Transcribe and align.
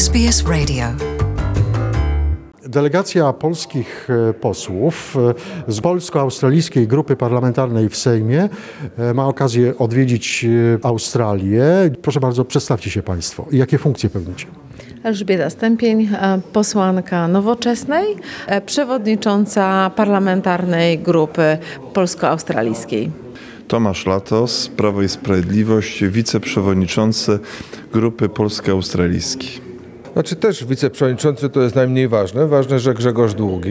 SBS 0.00 0.44
Radio. 0.48 0.84
Delegacja 2.68 3.32
polskich 3.32 4.08
e, 4.10 4.34
posłów 4.34 5.16
e, 5.68 5.72
z 5.72 5.80
polsko-australijskiej 5.80 6.88
grupy 6.88 7.16
parlamentarnej 7.16 7.88
w 7.88 7.96
Sejmie 7.96 8.48
e, 8.98 9.14
ma 9.14 9.26
okazję 9.26 9.78
odwiedzić 9.78 10.46
Australię. 10.82 11.64
Proszę 12.02 12.20
bardzo, 12.20 12.44
przedstawcie 12.44 12.90
się 12.90 13.02
Państwo. 13.02 13.46
i 13.50 13.58
Jakie 13.58 13.78
funkcje 13.78 14.10
pełnicie? 14.10 14.46
Elżbieta 15.02 15.50
Stępień, 15.50 16.08
posłanka 16.52 17.28
Nowoczesnej, 17.28 18.06
przewodnicząca 18.66 19.90
parlamentarnej 19.96 20.98
grupy 20.98 21.58
polsko-australijskiej. 21.92 23.10
Tomasz 23.68 24.06
Latos, 24.06 24.68
Prawo 24.68 25.02
i 25.02 25.08
Sprawiedliwość, 25.08 26.04
wiceprzewodniczący 26.04 27.38
Grupy 27.92 28.28
Polsko-Australijskiej. 28.28 29.69
Znaczy 30.12 30.36
też 30.36 30.64
wiceprzewodniczący 30.64 31.48
to 31.48 31.60
jest 31.60 31.74
najmniej 31.74 32.08
ważne. 32.08 32.46
Ważne, 32.46 32.78
że 32.78 32.94
Grzegorz 32.94 33.34
Długi. 33.34 33.70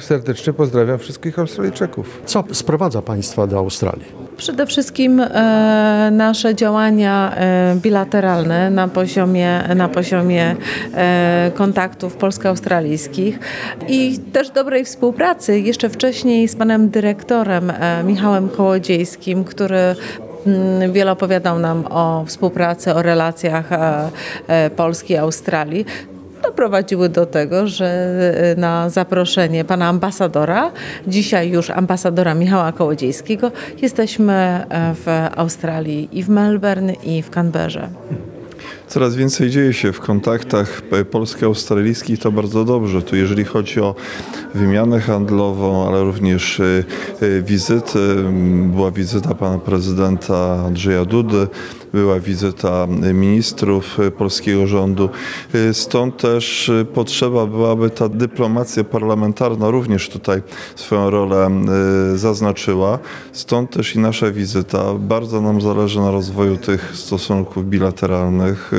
Serdecznie 0.00 0.52
pozdrawiam 0.52 0.98
wszystkich 0.98 1.38
Australijczyków. 1.38 2.22
Co 2.26 2.44
sprowadza 2.52 3.02
Państwa 3.02 3.46
do 3.46 3.58
Australii? 3.58 4.06
Przede 4.36 4.66
wszystkim 4.66 5.20
e, 5.20 6.08
nasze 6.12 6.54
działania 6.54 7.34
e, 7.36 7.76
bilateralne 7.82 8.70
na 8.70 8.88
poziomie, 8.88 9.62
na 9.76 9.88
poziomie 9.88 10.56
e, 10.94 11.50
kontaktów 11.54 12.16
polsko-australijskich 12.16 13.38
i 13.88 14.18
też 14.32 14.50
dobrej 14.50 14.84
współpracy 14.84 15.60
jeszcze 15.60 15.88
wcześniej 15.88 16.48
z 16.48 16.56
panem 16.56 16.90
dyrektorem 16.90 17.70
e, 17.70 18.04
Michałem 18.04 18.48
Kołodziejskim, 18.48 19.44
który 19.44 19.94
wiele 20.92 21.12
opowiadał 21.12 21.58
nam 21.58 21.84
o 21.90 22.24
współpracy, 22.26 22.94
o 22.94 23.02
relacjach 23.02 23.72
e, 23.72 24.10
e, 24.48 24.70
Polski 24.70 25.12
i 25.12 25.16
Australii 25.16 25.86
doprowadziły 26.42 27.08
do 27.08 27.26
tego, 27.26 27.66
że 27.66 27.86
e, 28.56 28.60
na 28.60 28.90
zaproszenie 28.90 29.64
pana 29.64 29.88
ambasadora, 29.88 30.70
dzisiaj 31.06 31.50
już 31.50 31.70
ambasadora 31.70 32.34
Michała 32.34 32.72
Kołodziejskiego, 32.72 33.52
jesteśmy 33.82 34.66
w 34.94 35.28
Australii 35.36 36.08
i 36.12 36.22
w 36.22 36.28
Melbourne 36.28 36.92
i 36.92 37.22
w 37.22 37.30
Canberrze. 37.30 37.88
Coraz 38.92 39.16
więcej 39.16 39.50
dzieje 39.50 39.72
się 39.72 39.92
w 39.92 40.00
kontaktach 40.00 40.82
polsko-australijskich, 41.10 42.18
to 42.18 42.32
bardzo 42.32 42.64
dobrze. 42.64 43.02
Tu 43.02 43.16
jeżeli 43.16 43.44
chodzi 43.44 43.80
o 43.80 43.94
wymianę 44.54 45.00
handlową, 45.00 45.88
ale 45.88 46.04
również 46.04 46.60
e, 46.60 46.64
e, 47.20 47.42
wizyty, 47.42 47.98
była 48.66 48.90
wizyta 48.90 49.34
pana 49.34 49.58
prezydenta 49.58 50.64
Andrzeja 50.66 51.04
Dudy, 51.04 51.48
była 51.92 52.20
wizyta 52.20 52.86
ministrów 53.14 54.00
e, 54.00 54.10
polskiego 54.10 54.66
rządu. 54.66 55.08
Stąd 55.72 56.16
też 56.16 56.70
potrzeba 56.94 57.46
byłaby 57.46 57.90
ta 57.90 58.08
dyplomacja 58.08 58.84
parlamentarna 58.84 59.70
również 59.70 60.08
tutaj 60.08 60.42
swoją 60.76 61.10
rolę 61.10 61.50
zaznaczyła. 62.14 62.98
Stąd 63.32 63.70
też 63.70 63.96
i 63.96 63.98
nasza 63.98 64.30
wizyta. 64.30 64.94
Bardzo 64.94 65.40
nam 65.40 65.60
zależy 65.60 66.00
na 66.00 66.10
rozwoju 66.10 66.56
tych 66.56 66.90
stosunków 66.94 67.68
bilateralnych. 67.68 68.70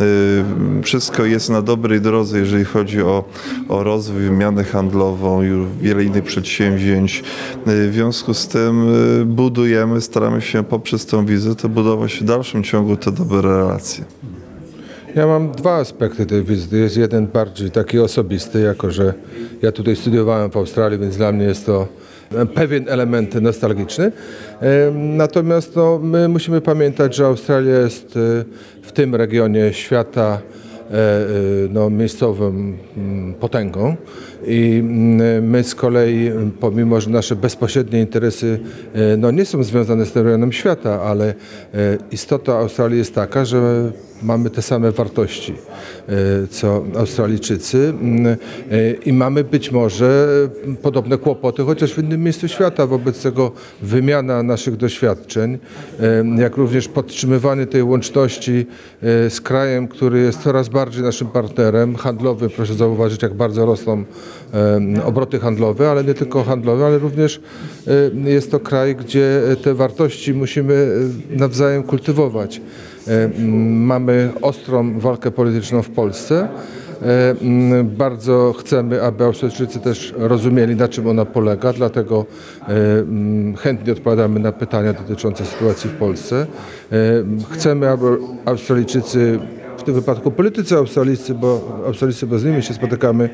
E, 0.00 0.82
Wszystko 0.82 1.24
jest 1.24 1.50
na 1.50 1.62
dobrej 1.62 2.00
drodze, 2.00 2.38
jeżeli 2.38 2.64
chodzi 2.64 3.02
o, 3.02 3.24
o 3.68 3.82
rozwój, 3.82 4.22
wymianę 4.22 4.64
handlową 4.64 5.42
i 5.42 5.66
wiele 5.82 6.04
innych 6.04 6.24
przedsięwzięć. 6.24 7.24
E, 7.66 7.88
W 7.88 7.94
związku 7.94 8.34
z 8.34 8.48
tym 8.48 8.86
budujemy, 9.26 10.00
staramy 10.00 10.40
się 10.40 10.64
poprzez 10.64 11.06
tę 11.06 11.26
wizytę 11.26 11.68
budować 11.68 12.14
w 12.20 12.24
dalszym 12.24 12.62
ciągu 12.62 12.96
te 12.96 13.12
dobre 13.12 13.42
relacje. 13.42 14.04
Ja 15.14 15.26
mam 15.26 15.52
dwa 15.52 15.76
aspekty 15.76 16.26
tej 16.26 16.44
wizyty. 16.44 16.78
Jest 16.78 16.96
jeden 16.96 17.26
bardziej 17.26 17.70
taki 17.70 17.98
osobisty, 17.98 18.60
jako 18.60 18.90
że 18.90 19.14
ja 19.62 19.72
tutaj 19.72 19.96
studiowałem 19.96 20.50
w 20.50 20.56
Australii, 20.56 20.98
więc 20.98 21.16
dla 21.16 21.32
mnie 21.32 21.44
jest 21.44 21.66
to 21.66 21.88
pewien 22.54 22.88
element 22.88 23.34
nostalgiczny. 23.34 24.12
Natomiast 24.94 25.76
no, 25.76 25.98
my 26.02 26.28
musimy 26.28 26.60
pamiętać, 26.60 27.14
że 27.14 27.26
Australia 27.26 27.78
jest 27.78 28.16
e, 28.16 28.44
w 28.82 28.92
tym 28.92 29.14
regionie 29.14 29.72
świata 29.72 30.38
e, 30.90 30.94
e, 30.94 31.28
no, 31.70 31.90
miejscową 31.90 32.46
mm, 32.46 33.34
potęgą 33.34 33.96
i 34.46 34.78
mm, 34.80 35.50
my 35.50 35.64
z 35.64 35.74
kolei, 35.74 36.30
pomimo 36.60 37.00
że 37.00 37.10
nasze 37.10 37.36
bezpośrednie 37.36 38.00
interesy 38.00 38.60
no, 39.18 39.30
nie 39.30 39.44
są 39.44 39.62
związane 39.62 40.06
z 40.06 40.12
tym 40.12 40.26
rejonem 40.26 40.52
świata, 40.52 41.02
ale 41.02 41.34
istota 42.12 42.52
Australii 42.52 42.98
jest 42.98 43.14
taka, 43.14 43.44
że 43.44 43.92
mamy 44.22 44.50
te 44.50 44.62
same 44.62 44.92
wartości 44.92 45.54
e, 46.08 46.12
co 46.50 46.84
Australijczycy 46.98 47.78
mm, 48.00 48.26
e, 48.26 48.36
i 48.92 49.12
mamy 49.12 49.44
być 49.44 49.72
może 49.72 50.26
podobne 50.82 51.18
kłopoty, 51.18 51.62
chociaż 51.62 51.94
w 51.94 51.98
innym 51.98 52.22
miejscu 52.22 52.48
świata. 52.48 52.86
Wobec 52.86 53.22
tego 53.22 53.52
wymiana 53.82 54.42
naszych 54.42 54.76
doświadczeń, 54.76 55.58
e, 56.00 56.40
jak 56.40 56.56
również 56.56 56.88
podtrzymywanie 56.88 57.66
tej 57.66 57.82
łączności 57.82 58.66
z 59.28 59.40
krajem, 59.40 59.88
który 59.88 60.20
jest 60.20 60.42
coraz 60.42 60.68
bardziej 60.68 61.02
naszym 61.02 61.28
partnerem 61.28 61.96
handlowym. 61.96 62.50
Proszę 62.50 62.74
zauważyć, 62.74 63.22
jak 63.22 63.34
bardzo 63.34 63.66
rosną 63.66 64.04
obroty 65.04 65.38
handlowe, 65.38 65.90
ale 65.90 66.04
nie 66.04 66.14
tylko 66.14 66.44
handlowe, 66.44 66.86
ale 66.86 66.98
również 66.98 67.40
jest 68.24 68.50
to 68.50 68.60
kraj, 68.60 68.96
gdzie 68.96 69.42
te 69.62 69.74
wartości 69.74 70.34
musimy 70.34 70.88
nawzajem 71.30 71.82
kultywować. 71.82 72.60
E, 73.08 73.30
Mamy 73.70 74.30
ostrą 74.42 75.00
walkę 75.00 75.30
polityczną 75.30 75.82
w 75.82 75.90
Polsce. 75.90 76.48
E, 77.02 77.34
Bardzo 77.84 78.54
chcemy, 78.58 79.02
aby 79.02 79.24
Australijczycy 79.24 79.80
też 79.80 80.14
rozumieli, 80.18 80.76
na 80.76 80.88
czym 80.88 81.06
ona 81.06 81.24
polega, 81.24 81.72
dlatego 81.72 82.26
e, 82.68 82.74
chętnie 83.56 83.92
odpowiadamy 83.92 84.40
na 84.40 84.52
pytania 84.52 84.92
dotyczące 84.92 85.44
sytuacji 85.46 85.90
w 85.90 85.94
Polsce. 85.94 86.46
Chcemy, 87.50 87.88
aby 87.88 88.06
Australijczycy 88.44 89.38
w 89.78 89.82
tym 89.82 89.94
wypadku 89.94 90.30
politycy 90.30 90.76
australijscy, 90.76 91.34
bo 91.34 91.78
australijscy, 91.86 92.26
bo 92.26 92.38
z 92.38 92.44
nimi 92.44 92.62
się 92.62 92.74
spotykamy, 92.74 93.30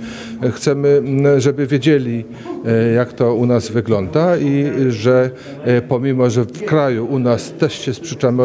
chcemy, 0.53 0.88
m, 0.88 1.41
żeby 1.41 1.66
wiedzieli, 1.66 2.25
e, 2.66 2.93
jak 2.93 3.12
to 3.12 3.34
u 3.34 3.47
nas 3.47 3.69
wygląda 3.69 4.37
i 4.37 4.72
że 4.88 5.31
e, 5.65 5.83
pomimo, 5.83 6.31
że 6.31 6.44
w 6.44 6.65
kraju 6.65 7.06
u 7.06 7.19
nas 7.19 7.53
też 7.53 7.72
się 7.78 7.94
sprzeczamy 7.94 8.43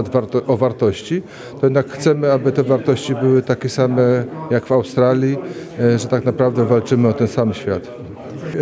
o 0.47 0.57
wartości, 0.57 1.21
to 1.59 1.65
jednak 1.65 1.89
chcemy, 1.89 2.31
aby 2.31 2.51
te 2.51 2.63
wartości 2.63 3.15
były 3.15 3.41
takie 3.41 3.69
same 3.69 4.23
jak 4.51 4.65
w 4.65 4.71
Australii, 4.71 5.37
e, 5.79 5.99
że 5.99 6.07
tak 6.07 6.25
naprawdę 6.25 6.65
walczymy 6.65 7.07
o 7.07 7.13
ten 7.13 7.27
sam 7.27 7.53
świat. 7.53 8.08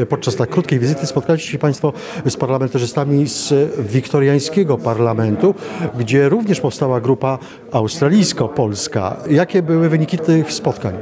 Podczas 0.10 0.36
tak 0.36 0.50
krótkiej 0.50 0.80
wizyty 0.80 1.08
spotkaliście 1.08 1.52
się 1.52 1.58
Państwo 1.58 1.94
z 2.26 2.38
parlamentarzystami 2.38 3.28
z 3.28 3.54
wiktoriańskiego 3.80 4.78
parlamentu, 4.78 5.56
gdzie 6.00 6.30
również 6.30 6.62
powstała 6.62 7.02
grupa 7.02 7.40
australijsko-polska. 7.72 9.18
Jakie 9.30 9.62
były 9.62 9.90
wyniki 9.90 10.18
tych 10.18 10.54
spotkań? 10.54 10.94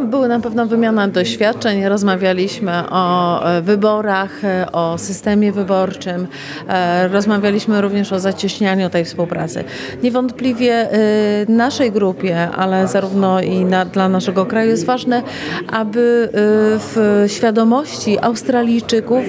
Były 0.00 0.28
na 0.28 0.40
pewno 0.40 0.66
wymiana 0.66 1.08
doświadczeń, 1.08 1.84
rozmawialiśmy 1.84 2.72
o 2.90 3.44
e, 3.44 3.62
wyborach, 3.62 4.44
e, 4.44 4.72
o 4.72 4.98
systemie 4.98 5.52
wyborczym, 5.52 6.26
e, 6.68 7.08
rozmawialiśmy 7.08 7.80
również 7.80 8.12
o 8.12 8.20
zacieśnianiu 8.20 8.90
tej 8.90 9.04
współpracy. 9.04 9.64
Niewątpliwie 10.02 10.88
naszej 11.48 11.92
grupie, 11.92 12.48
ale 12.56 12.88
zarówno 12.88 13.40
i 13.40 13.64
na, 13.64 13.84
dla 13.84 14.08
naszego 14.08 14.46
kraju 14.46 14.70
jest 14.70 14.86
ważne, 14.86 15.22
aby 15.72 16.28
w 16.78 17.24
świadomości 17.26 18.18
Australijczyków 18.20 19.24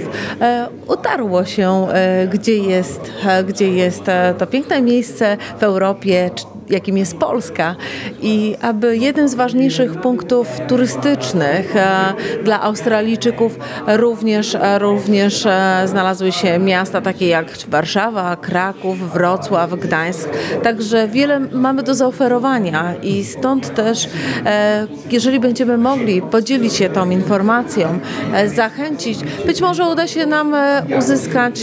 utarło 0.87 1.45
się, 1.45 1.87
gdzie 2.31 2.57
jest, 2.57 3.11
gdzie 3.47 3.73
jest 3.73 4.03
to 4.37 4.47
piękne 4.47 4.81
miejsce 4.81 5.37
w 5.59 5.63
Europie, 5.63 6.29
jakim 6.69 6.97
jest 6.97 7.17
Polska 7.17 7.75
i 8.21 8.55
aby 8.61 8.97
jednym 8.97 9.27
z 9.27 9.35
ważniejszych 9.35 10.01
punktów 10.01 10.47
turystycznych 10.67 11.75
e, 11.75 12.13
dla 12.43 12.61
Australijczyków 12.61 13.59
również, 13.87 14.55
e, 14.55 14.79
również 14.79 15.45
e, 15.45 15.83
znalazły 15.85 16.31
się 16.31 16.59
miasta 16.59 17.01
takie 17.01 17.27
jak 17.27 17.57
Warszawa, 17.67 18.35
Kraków, 18.35 19.13
Wrocław, 19.13 19.79
Gdańsk. 19.79 20.29
Także 20.63 21.07
wiele 21.07 21.39
mamy 21.39 21.83
do 21.83 21.95
zaoferowania 21.95 22.95
i 23.03 23.23
stąd 23.23 23.75
też, 23.75 24.09
jeżeli 25.11 25.39
będziemy 25.39 25.77
mogli 25.77 26.21
podzielić 26.21 26.73
się 26.73 26.89
tą 26.89 27.09
informacją, 27.09 27.99
zachęcić, 28.55 29.19
być 29.45 29.61
może 29.61 29.85
uda 29.85 30.07
się 30.07 30.25
nam 30.25 30.55
uzyskać, 30.97 31.59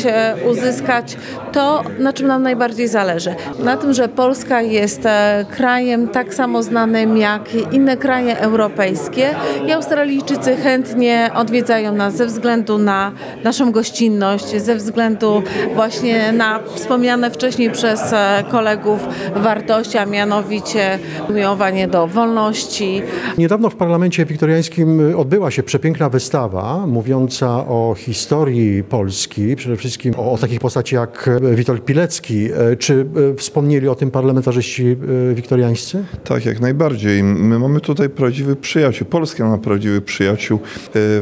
uzyskać 0.50 1.16
to, 1.56 1.82
na 1.98 2.12
czym 2.12 2.26
nam 2.26 2.42
najbardziej 2.42 2.88
zależy. 2.88 3.34
Na 3.64 3.76
tym, 3.76 3.92
że 3.92 4.08
Polska 4.08 4.62
jest 4.62 5.06
e, 5.06 5.44
krajem 5.50 6.08
tak 6.08 6.34
samo 6.34 6.62
znanym 6.62 7.16
jak 7.16 7.54
inne 7.72 7.96
kraje 7.96 8.38
europejskie 8.38 9.30
i 9.66 9.72
Australijczycy 9.72 10.56
chętnie 10.56 11.30
odwiedzają 11.34 11.92
nas 11.92 12.16
ze 12.16 12.26
względu 12.26 12.78
na 12.78 13.12
naszą 13.44 13.72
gościnność, 13.72 14.62
ze 14.62 14.74
względu 14.74 15.42
właśnie 15.74 16.32
na 16.32 16.60
wspomniane 16.74 17.30
wcześniej 17.30 17.70
przez 17.70 18.12
e, 18.12 18.44
kolegów 18.50 19.08
wartości, 19.36 19.98
a 19.98 20.06
mianowicie 20.06 20.98
miłowanie 21.30 21.88
do 21.88 22.06
wolności, 22.06 23.02
Niedawno 23.38 23.70
w 23.70 23.76
parlamencie 23.76 24.24
wiktoriańskim 24.24 25.14
odbyła 25.16 25.50
się 25.50 25.62
przepiękna 25.62 26.08
wystawa 26.08 26.86
mówiąca 26.86 27.46
o 27.48 27.94
historii 27.98 28.84
Polski, 28.84 29.56
przede 29.56 29.76
wszystkim 29.76 30.14
o, 30.16 30.32
o 30.32 30.38
takich 30.38 30.60
postaci 30.60 30.94
jak 30.94 31.30
Witold 31.54 31.84
Pilecki. 31.84 32.48
E, 32.52 32.76
Czy 32.76 33.06
e, 33.32 33.36
wspomnieli 33.36 33.88
o 33.88 33.94
tym 33.94 34.10
parlamentarzyści 34.10 34.96
e, 35.30 35.34
wiktoriańscy? 35.34 36.04
Tak, 36.24 36.46
jak 36.46 36.60
najbardziej. 36.60 37.22
My 37.22 37.58
mamy 37.58 37.80
tutaj 37.80 38.08
prawdziwych 38.08 38.58
przyjaciół. 38.58 39.06
Polska 39.06 39.48
ma 39.48 39.58
prawdziwych 39.58 40.04
przyjaciół 40.04 40.60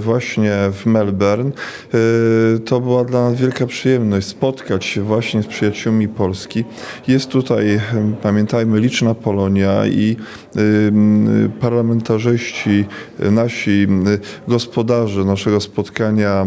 właśnie 0.00 0.52
w 0.72 0.86
Melbourne. 0.86 1.50
To 2.64 2.80
była 2.80 3.04
dla 3.04 3.30
nas 3.30 3.40
wielka 3.40 3.66
przyjemność 3.66 4.26
spotkać 4.26 4.84
się 4.84 5.02
właśnie 5.02 5.42
z 5.42 5.46
przyjaciółmi 5.46 6.08
Polski. 6.08 6.64
Jest 7.08 7.28
tutaj, 7.28 7.80
pamiętajmy, 8.22 8.80
liczna 8.80 9.14
Polonia 9.14 9.86
i 9.86 10.16
parlamentarzyści, 11.60 12.84
nasi 13.18 13.86
gospodarze 14.48 15.24
naszego 15.24 15.60
spotkania 15.60 16.46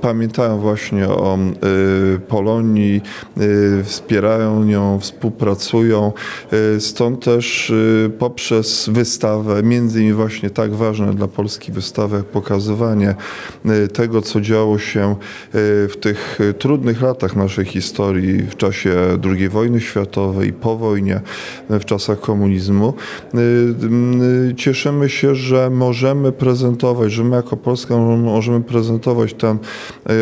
pamiętają 0.00 0.58
właśnie 0.58 1.08
o 1.08 1.38
Polonii, 2.28 2.79
e, 2.88 3.00
wspierają 3.84 4.66
ją, 4.66 4.98
współpracują. 5.00 6.12
E, 6.76 6.80
Stąd 6.80 7.24
też 7.24 7.70
e, 8.06 8.08
poprzez 8.08 8.88
wystawę, 8.92 9.62
między 9.62 9.98
innymi 10.00 10.14
właśnie 10.14 10.50
tak 10.50 10.74
ważne 10.74 11.14
dla 11.14 11.28
Polski 11.28 11.72
wystawę, 11.72 12.16
jak 12.16 12.26
pokazywanie 12.26 13.14
tego, 13.92 14.22
co 14.22 14.40
działo 14.40 14.78
się 14.78 15.16
w 15.88 15.94
tych 16.00 16.38
trudnych 16.58 17.02
latach 17.02 17.36
naszej 17.36 17.64
historii, 17.64 18.42
w 18.42 18.56
czasie 18.56 18.96
II 19.24 19.48
wojny 19.48 19.80
światowej 19.80 20.52
po 20.52 20.76
wojnie, 20.76 21.20
w 21.70 21.84
czasach 21.84 22.20
komunizmu. 22.20 22.94
Cieszymy 24.56 25.08
się, 25.08 25.34
że 25.34 25.70
możemy 25.70 26.32
prezentować, 26.32 27.12
że 27.12 27.24
my 27.24 27.36
jako 27.36 27.56
Polska 27.56 27.96
możemy 28.16 28.60
prezentować 28.60 29.34
ten 29.34 29.58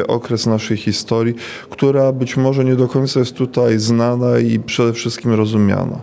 okres 0.08 0.46
naszej 0.46 0.76
historii, 0.76 1.34
która 1.70 2.12
być 2.12 2.37
może 2.37 2.47
nie 2.64 2.76
do 2.76 2.88
końca 2.88 3.20
jest 3.20 3.34
tutaj 3.34 3.78
znana 3.78 4.38
i 4.38 4.58
przede 4.58 4.92
wszystkim 4.92 5.34
rozumiana. 5.34 6.00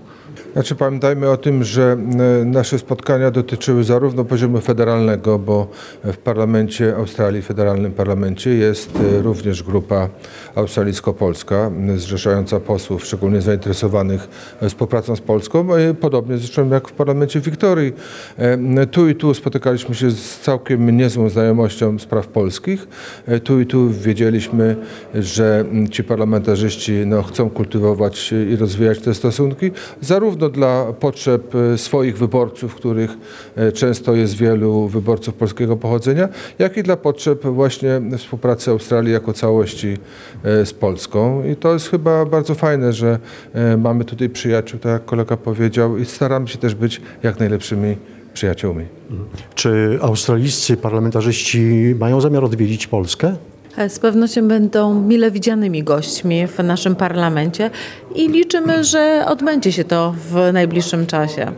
Znaczy 0.56 0.75
pamiętajmy 0.75 1.30
o 1.30 1.38
tym, 1.38 1.63
że 1.63 1.98
e, 2.42 2.46
nasze 2.46 2.80
spotkania 2.80 3.31
dotyczyły 3.31 3.84
zarówno 3.84 4.25
poziomu 4.25 4.62
federalnego, 4.62 5.40
bo 5.40 5.68
w 6.04 6.18
parlamencie 6.18 6.96
Australii, 6.96 7.42
federalnym 7.42 7.92
parlamencie 7.92 8.50
jest 8.50 8.92
e, 8.96 9.22
również 9.22 9.63
grupa 9.63 10.10
australijsko-polska 10.56 11.72
zrzeszająca 11.96 12.60
posłów 12.60 13.06
szczególnie 13.06 13.42
zainteresowanych 13.42 14.28
e, 14.62 14.69
współpracą 14.69 15.16
z 15.16 15.22
Polską, 15.22 15.68
podobnie 16.00 16.38
zresztą 16.38 16.69
jak 16.69 16.88
w 16.88 16.94
parlamencie 16.94 17.40
Wiktorii. 17.40 17.94
Tu 18.92 19.10
i 19.10 19.16
tu 19.16 19.34
spotykaliśmy 19.34 19.96
się 19.96 20.12
z 20.12 20.40
całkiem 20.40 20.98
niezłą 20.98 21.30
znajomością 21.30 22.00
spraw 22.00 22.28
polskich. 22.28 22.88
Tu 23.44 23.60
i 23.60 23.66
tu 23.66 23.90
wiedzieliśmy, 23.90 24.75
że 25.16 25.66
ci 25.92 26.04
parlamentarzyści 26.04 26.94
no, 27.06 27.24
chcą 27.24 27.50
kultywować 27.50 28.34
i 28.51 28.56
rozwijać 28.56 29.00
te 29.00 29.13
stosunki, 29.13 29.72
zarówno 30.01 30.44
dla 30.50 30.94
potrzeb 31.00 31.56
e, 31.56 31.77
swoich 31.77 32.18
wyborców, 32.18 32.75
których 32.75 33.12
e, 33.56 33.71
często 33.71 34.15
jest 34.15 34.36
wielu 34.38 34.88
wyborców 34.88 35.33
polskiego 35.33 35.77
pochodzenia, 35.77 36.30
jak 36.59 36.77
i 36.77 36.83
dla 36.83 36.97
potrzeb 36.97 37.45
właśnie 37.45 38.01
współpracy 38.18 38.71
Australii 38.71 39.13
jako 39.13 39.33
całości 39.33 39.97
e, 40.44 40.65
z 40.65 40.74
Polską. 40.74 41.44
I 41.44 41.56
to 41.56 41.74
jest 41.74 41.89
chyba 41.89 42.25
bardzo 42.25 42.56
fajne, 42.56 42.94
że 42.94 43.19
mamy 43.77 44.06
tutaj 44.06 44.30
przyjaciół, 44.30 44.80
tak 44.80 44.92
jak 44.92 45.06
kolega 45.06 45.38
powiedział, 45.38 45.97
i 45.97 46.06
staramy 46.06 46.48
się 46.48 46.57
też 46.57 46.75
być 46.75 47.01
jak 47.24 47.39
najlepszymi 47.39 47.98
przyjaciółmi. 48.33 48.86
Czy 49.56 50.00
australijscy 50.01 50.77
parlamentarzyści 50.77 51.95
mają 52.00 52.21
zamiar 52.21 52.44
odwiedzić 52.45 52.88
Polskę? 52.88 53.36
E, 53.77 53.89
Z 53.89 54.00
pewnością 54.00 54.48
będą 54.48 55.01
mile 55.01 55.31
widzianymi 55.31 55.83
gośćmi 55.83 56.48
w 56.48 56.60
naszym 56.60 56.95
parlamencie 56.95 57.72
i 58.16 58.27
liczymy, 58.27 58.83
że 58.83 59.25
odbędzie 59.27 59.72
się 59.72 59.83
to 59.83 60.16
w 60.31 60.54
najbliższym 60.54 61.06
czasie. 61.06 61.51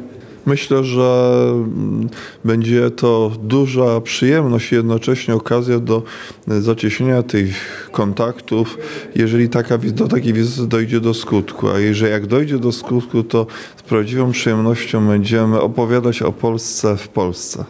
Myślę, 0.46 0.84
że 0.84 1.40
mm, 1.50 2.10
będzie 2.46 2.92
to 2.92 3.32
duża 3.44 4.02
przyjemność 4.02 4.72
i 4.72 4.76
jednocześnie 4.76 5.36
okazja 5.36 5.80
do 5.80 6.04
e, 6.48 6.62
zacieśnienia 6.62 7.24
tych 7.24 7.90
kontaktów, 7.92 8.78
jeżeli 9.16 9.50
taka, 9.50 9.78
do 9.78 10.08
takiej 10.08 10.34
wizyty 10.34 10.68
dojdzie 10.68 11.00
do 11.00 11.14
skutku. 11.14 11.70
A 11.70 11.80
jeżeli 11.80 12.12
jak 12.12 12.28
dojdzie 12.28 12.58
do 12.60 12.72
skutku, 12.72 13.24
to 13.24 13.48
z 13.78 13.82
prawdziwą 13.82 14.32
przyjemnością 14.32 15.08
będziemy 15.08 15.62
opowiadać 15.62 16.22
o 16.22 16.32
Polsce 16.32 16.98
w 16.98 17.08
Polsce. 17.08 17.66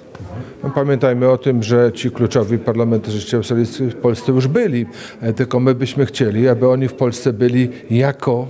No, 0.67 0.73
Pamiętajmy 0.73 1.29
o 1.29 1.37
tym, 1.37 1.63
że 1.63 1.91
ci 1.93 2.11
kluczowi 2.11 2.57
parlamentarzyści 2.57 3.35
australijscy 3.35 3.89
w 3.89 3.95
Polsce 3.95 4.31
już 4.31 4.47
byli, 4.47 4.85
e, 5.21 5.33
tylko 5.33 5.59
my 5.59 5.75
byśmy 5.75 6.05
chcieli, 6.05 6.47
aby 6.47 6.69
oni 6.69 6.87
w 6.87 6.93
Polsce 6.93 7.33
byli 7.33 7.69
jako 7.91 8.47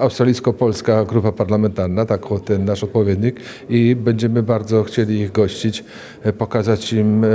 australijsko-polska 0.00 1.04
grupa 1.04 1.32
parlamentarna, 1.32 2.06
tak 2.06 2.20
ten 2.44 2.64
nasz 2.64 2.84
odpowiednik 2.84 3.40
i 3.68 3.96
będziemy 3.96 4.42
bardzo 4.42 4.84
chcieli 4.84 5.20
ich 5.20 5.32
gościć, 5.32 5.84
e, 6.22 6.32
pokazać 6.32 6.92
im 6.92 7.24
e, 7.24 7.28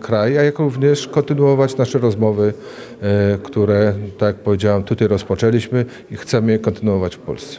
kraj, 0.00 0.38
a 0.38 0.42
jak 0.42 0.58
również 0.58 1.08
kontynuować 1.08 1.76
nasze 1.76 1.98
rozmowy, 1.98 2.52
które, 3.42 3.94
tak 4.18 4.26
jak 4.26 4.36
powiedziałem, 4.36 4.82
tutaj 4.82 5.08
rozpoczęliśmy 5.08 5.84
i 6.10 6.16
chcemy 6.16 6.52
je 6.52 6.58
kontynuować 6.58 7.16
w 7.16 7.18
Polsce. 7.18 7.58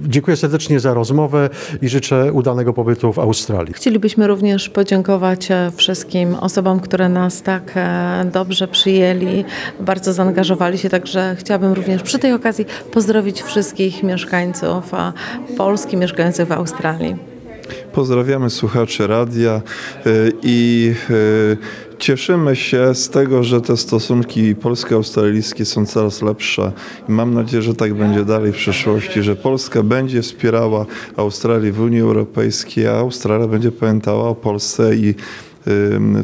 Dziękuję 0.00 0.36
serdecznie 0.36 0.80
za 0.80 0.94
rozmowę 0.94 1.50
i 1.82 1.88
życzę 1.88 2.32
udanego 2.32 2.72
pobytu 2.72 3.12
w 3.12 3.18
Australii. 3.18 3.72
Chcielibyśmy 3.72 4.26
również 4.26 4.68
podziękować 4.68 5.50
e, 5.50 5.72
wszystkim 5.76 6.34
osobom, 6.34 6.80
które 6.80 7.08
nas 7.08 7.42
tak 7.42 7.72
e, 7.76 8.30
dobrze 8.32 8.68
przyjęli, 8.68 9.44
bardzo 9.80 10.12
zaangażowali 10.12 10.78
się, 10.78 10.88
także 10.88 11.36
chciałabym 11.38 11.72
również 11.72 12.02
przy 12.02 12.18
tej 12.18 12.32
okazji 12.32 12.66
pozdrowić 12.92 13.42
wszystkich 13.42 14.02
mieszkańców 14.02 14.94
e, 14.94 15.12
Polski, 15.56 15.96
mieszkających 15.96 16.48
w 16.48 16.52
Australii. 16.52 17.16
Pozdrawiamy 17.92 18.50
słuchaczy 18.50 19.06
radia 19.06 19.62
i 20.42 20.94
cieszymy 21.98 22.56
się 22.56 22.94
z 22.94 23.08
tego, 23.08 23.42
że 23.44 23.60
te 23.60 23.76
stosunki 23.76 24.54
polsko-australijskie 24.54 25.64
są 25.64 25.86
coraz 25.86 26.22
lepsze. 26.22 26.72
I 27.08 27.12
mam 27.12 27.34
nadzieję, 27.34 27.62
że 27.62 27.74
tak 27.74 27.94
będzie 27.94 28.24
dalej 28.24 28.52
w 28.52 28.56
przyszłości, 28.56 29.22
że 29.22 29.36
Polska 29.36 29.82
będzie 29.82 30.22
wspierała 30.22 30.86
Australię 31.16 31.72
w 31.72 31.80
Unii 31.80 32.00
Europejskiej, 32.00 32.86
a 32.86 32.92
Australia 32.92 33.46
będzie 33.46 33.72
pamiętała 33.72 34.28
o 34.28 34.34
Polsce 34.34 34.96
i 34.96 35.14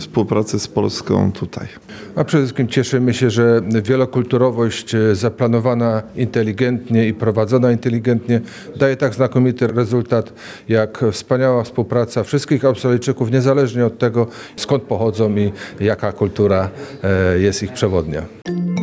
współpracy 0.01 0.59
z 0.59 0.69
Polską 0.69 1.33
tutaj. 1.33 1.69
A 2.17 2.25
przede 2.25 2.43
wszystkim 2.43 2.69
cieszymy 2.69 3.15
się, 3.15 3.31
że 3.31 3.63
wielokulturowość 3.85 4.95
e, 4.95 5.15
zaplanowana 5.15 6.03
inteligentnie 6.17 7.09
i 7.09 7.15
prowadzona 7.15 7.73
inteligentnie 7.73 8.41
daje 8.77 8.97
tak 8.97 9.15
znakomity 9.15 9.67
rezultat, 9.67 10.33
jak 10.69 11.05
wspaniała 11.13 11.65
współpraca 11.65 12.25
wszystkich 12.25 12.65
Australijczyków, 12.65 13.31
niezależnie 13.31 13.87
od 13.87 13.99
tego, 13.99 14.27
skąd 14.57 14.83
pochodzą 14.83 15.37
i 15.37 15.53
jaka 15.81 16.13
kultura 16.13 16.71
e, 17.03 17.39
jest 17.39 17.63
ich 17.63 17.73
przewodnia. 17.73 18.23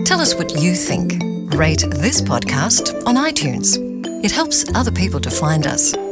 Tell 0.06 0.20
us 0.20 0.34
what 0.34 0.64
you 0.64 0.74
think. 0.88 1.12
Rate 1.52 1.88
this 2.02 2.22
podcast 2.22 2.96
on 3.06 3.30
iTunes. 3.30 3.80
It 4.24 4.32
helps 4.32 4.66
other 4.76 4.94
people 4.94 5.20
to 5.20 5.30
find 5.30 5.66
us. 5.66 6.09